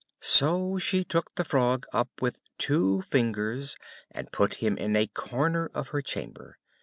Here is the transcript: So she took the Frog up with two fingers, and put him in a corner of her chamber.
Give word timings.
So 0.19 0.79
she 0.79 1.03
took 1.03 1.35
the 1.35 1.45
Frog 1.45 1.85
up 1.93 2.23
with 2.23 2.41
two 2.57 3.03
fingers, 3.03 3.77
and 4.09 4.31
put 4.31 4.55
him 4.55 4.75
in 4.75 4.95
a 4.95 5.05
corner 5.05 5.69
of 5.75 5.89
her 5.89 6.01
chamber. 6.01 6.57